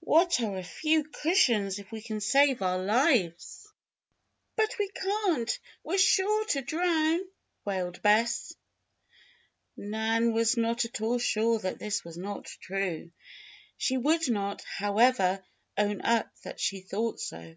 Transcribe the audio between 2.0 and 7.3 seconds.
can save our lives?" "But we can't! We're sure to drown!"